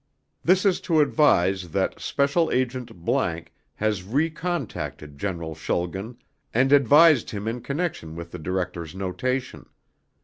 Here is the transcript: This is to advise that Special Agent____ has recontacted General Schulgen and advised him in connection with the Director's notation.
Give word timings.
This 0.43 0.65
is 0.65 0.81
to 0.81 0.99
advise 0.99 1.69
that 1.73 1.99
Special 1.99 2.49
Agent____ 2.49 3.05
has 3.75 4.01
recontacted 4.01 5.15
General 5.17 5.53
Schulgen 5.53 6.17
and 6.55 6.71
advised 6.73 7.29
him 7.29 7.47
in 7.47 7.61
connection 7.61 8.15
with 8.15 8.31
the 8.31 8.39
Director's 8.39 8.95
notation. 8.95 9.67